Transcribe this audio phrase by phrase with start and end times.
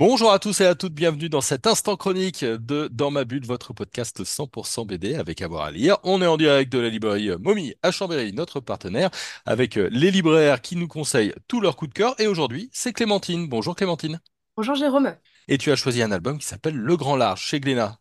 [0.00, 3.44] Bonjour à tous et à toutes, bienvenue dans cet instant chronique de Dans ma bulle,
[3.44, 5.98] votre podcast 100% BD avec avoir à lire.
[6.04, 9.10] On est en direct de la librairie Mommy à Chambéry, notre partenaire,
[9.44, 12.18] avec les libraires qui nous conseillent tous leurs coups de cœur.
[12.18, 13.46] Et aujourd'hui, c'est Clémentine.
[13.46, 14.22] Bonjour Clémentine.
[14.56, 15.14] Bonjour Jérôme.
[15.48, 17.98] Et tu as choisi un album qui s'appelle Le Grand Large chez Glénat.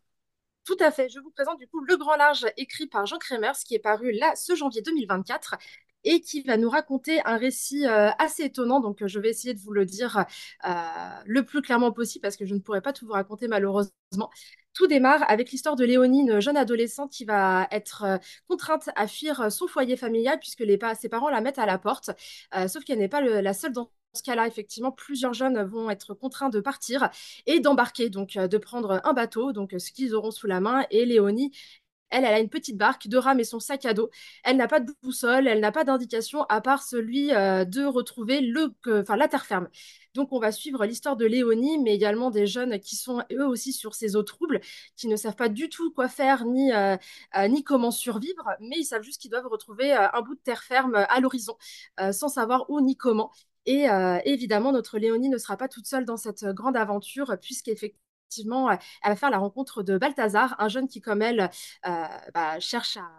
[0.64, 1.10] Tout à fait.
[1.10, 4.14] Je vous présente du coup Le Grand Large écrit par Jean Kremers qui est paru
[4.14, 5.58] là ce janvier 2024
[6.04, 8.80] et qui va nous raconter un récit euh, assez étonnant.
[8.80, 10.26] Donc, euh, je vais essayer de vous le dire
[10.66, 10.70] euh,
[11.26, 14.30] le plus clairement possible parce que je ne pourrai pas tout vous raconter malheureusement.
[14.74, 19.52] Tout démarre avec l'histoire de Léonie, une jeune adolescente qui va être contrainte à fuir
[19.52, 20.64] son foyer familial puisque
[21.00, 22.12] ses parents la mettent à la porte.
[22.68, 26.50] sauf qu'elle n'est pas la seule dans ce cas-là, effectivement, plusieurs jeunes vont être contraints
[26.50, 27.10] de partir
[27.46, 30.86] et d'embarquer, donc de prendre un bateau, donc ce qu'ils auront sous la main.
[30.92, 31.52] Et Léonie
[32.10, 34.10] elle, elle a une petite barque, de rames et son sac à dos.
[34.44, 38.42] Elle n'a pas de boussole, elle n'a pas d'indication à part celui euh, de retrouver
[38.42, 39.70] le, enfin, la terre ferme.
[40.16, 43.74] Donc, on va suivre l'histoire de Léonie, mais également des jeunes qui sont eux aussi
[43.74, 44.60] sur ces eaux troubles,
[44.96, 46.98] qui ne savent pas du tout quoi faire ni, euh,
[47.38, 50.64] euh, ni comment survivre, mais ils savent juste qu'ils doivent retrouver un bout de terre
[50.64, 51.56] ferme à l'horizon,
[52.12, 53.32] sans savoir où ni comment.
[53.66, 53.86] Et
[54.26, 58.80] évidemment, notre Léonie ne sera pas toute seule dans cette grande aventure, puisqu'effectivement, effectivement, elle
[59.06, 61.50] va faire la rencontre de Balthazar, un jeune qui, comme elle,
[61.88, 63.10] euh, bah, cherche à,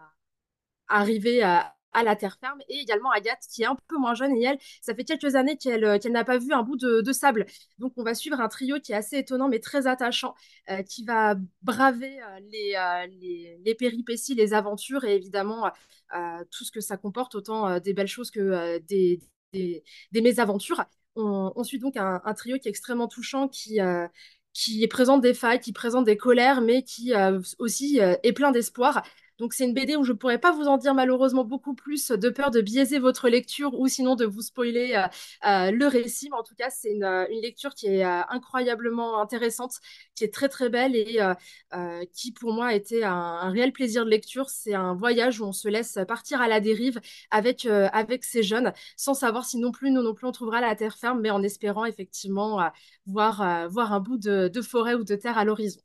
[0.87, 4.43] arriver à, la terre ferme, et également Agathe, qui est un peu moins jeune, et
[4.43, 7.45] elle, ça fait quelques années qu'elle euh, n'a pas vu un bout de, sable.
[7.79, 10.33] Donc, on va suivre un trio qui est assez étonnant, mais très attachant,
[10.69, 15.69] euh, qui va braver les, les, péripéties, les aventures, et évidemment,
[16.51, 19.19] tout ce que ça comporte, autant des belles choses que des,
[19.53, 19.83] des,
[20.21, 20.85] mésaventures.
[21.15, 23.79] On, suit donc un, trio qui est extrêmement touchant, qui,
[24.53, 28.51] qui présente des failles, qui présente des colères, mais qui euh, aussi euh, est plein
[28.51, 29.03] d'espoir.
[29.41, 32.11] Donc c'est une BD où je ne pourrais pas vous en dire malheureusement beaucoup plus
[32.11, 35.07] de peur de biaiser votre lecture ou sinon de vous spoiler euh,
[35.49, 36.29] euh, le récit.
[36.29, 39.79] Mais en tout cas, c'est une, euh, lecture qui est incroyablement intéressante,
[40.13, 41.19] qui est très très belle et
[42.13, 44.51] qui pour moi a été un, réel plaisir de lecture.
[44.51, 48.73] C'est un voyage où on se laisse partir à la dérive avec, avec ces jeunes
[48.95, 51.41] sans savoir si non plus nous non plus on trouvera la terre ferme, mais en
[51.41, 52.61] espérant effectivement
[53.07, 55.81] voir, voir un bout de forêt ou de terre à l'horizon.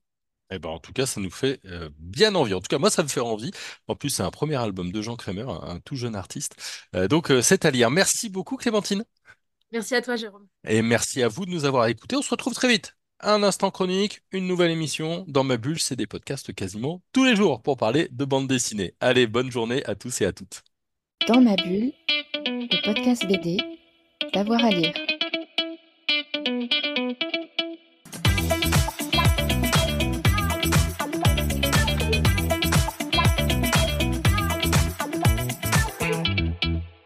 [0.50, 2.54] Eh ben, en tout cas, ça nous fait euh, bien envie.
[2.54, 3.50] En tout cas, moi, ça me fait envie.
[3.88, 6.54] En plus, c'est un premier album de Jean Kremer, un, tout jeune artiste.
[6.94, 7.90] Euh, donc, euh, c'est à lire.
[7.90, 9.04] Merci beaucoup, Clémentine.
[9.72, 10.46] Merci à toi, Jérôme.
[10.66, 12.14] Et merci à vous de nous avoir écoutés.
[12.16, 12.96] On se retrouve très vite.
[13.20, 15.24] Un instant chronique, une nouvelle émission.
[15.26, 18.94] Dans ma bulle, c'est des podcasts quasiment tous les jours pour parler de bande dessinée.
[19.00, 20.62] Allez, bonne journée à tous et à toutes.
[21.26, 21.92] Dans ma bulle,
[22.44, 23.56] le podcast BD,
[24.32, 24.94] d'avoir à lire.